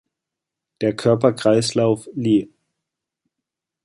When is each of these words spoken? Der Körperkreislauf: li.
Der 0.81 0.95
Körperkreislauf: 0.95 2.07
li. 2.15 2.49